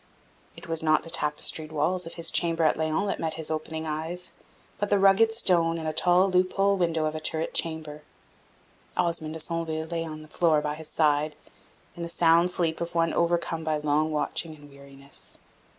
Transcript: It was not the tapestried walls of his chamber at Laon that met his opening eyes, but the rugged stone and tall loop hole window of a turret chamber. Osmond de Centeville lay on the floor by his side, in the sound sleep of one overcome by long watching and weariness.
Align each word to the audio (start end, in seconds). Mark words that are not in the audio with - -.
It 0.57 0.67
was 0.67 0.81
not 0.81 1.03
the 1.03 1.11
tapestried 1.11 1.71
walls 1.71 2.07
of 2.07 2.15
his 2.15 2.31
chamber 2.31 2.63
at 2.63 2.75
Laon 2.75 3.05
that 3.05 3.19
met 3.19 3.35
his 3.35 3.51
opening 3.51 3.85
eyes, 3.85 4.31
but 4.79 4.89
the 4.89 4.97
rugged 4.97 5.31
stone 5.31 5.77
and 5.77 5.95
tall 5.95 6.27
loop 6.27 6.53
hole 6.53 6.75
window 6.75 7.05
of 7.05 7.13
a 7.13 7.19
turret 7.19 7.53
chamber. 7.53 8.01
Osmond 8.97 9.35
de 9.35 9.39
Centeville 9.39 9.85
lay 9.85 10.03
on 10.03 10.23
the 10.23 10.27
floor 10.27 10.59
by 10.59 10.73
his 10.73 10.89
side, 10.89 11.35
in 11.95 12.01
the 12.01 12.09
sound 12.09 12.49
sleep 12.49 12.81
of 12.81 12.95
one 12.95 13.13
overcome 13.13 13.63
by 13.63 13.77
long 13.77 14.11
watching 14.11 14.55
and 14.55 14.71
weariness. 14.71 15.37